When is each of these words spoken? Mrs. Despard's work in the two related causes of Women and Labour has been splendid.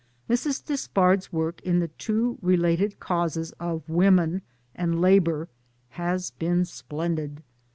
Mrs. 0.27 0.65
Despard's 0.65 1.31
work 1.31 1.61
in 1.61 1.77
the 1.77 1.89
two 1.89 2.39
related 2.41 2.99
causes 2.99 3.51
of 3.59 3.87
Women 3.87 4.41
and 4.73 4.99
Labour 4.99 5.47
has 5.91 6.31
been 6.31 6.65
splendid. 6.65 7.43